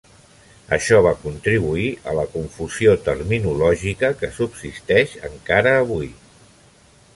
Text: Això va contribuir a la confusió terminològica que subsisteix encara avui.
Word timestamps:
Això 0.77 1.01
va 1.07 1.11
contribuir 1.25 1.89
a 2.13 2.15
la 2.21 2.25
confusió 2.37 2.95
terminològica 3.09 4.11
que 4.23 4.33
subsisteix 4.41 5.15
encara 5.33 5.77
avui. 5.85 6.13